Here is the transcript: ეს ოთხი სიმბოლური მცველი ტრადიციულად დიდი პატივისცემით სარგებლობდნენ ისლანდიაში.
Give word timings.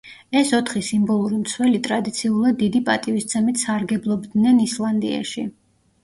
ეს 0.39 0.51
ოთხი 0.59 0.81
სიმბოლური 0.85 1.35
მცველი 1.41 1.81
ტრადიციულად 1.87 2.57
დიდი 2.61 2.81
პატივისცემით 2.87 3.61
სარგებლობდნენ 3.65 4.63
ისლანდიაში. 4.65 5.45